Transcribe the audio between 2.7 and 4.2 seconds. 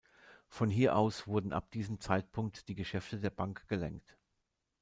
Geschäfte der Bank gelenkt.